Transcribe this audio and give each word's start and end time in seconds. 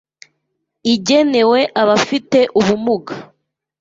igenewe 0.93 1.59
abafite 1.81 2.39
ubumuga 2.59 3.13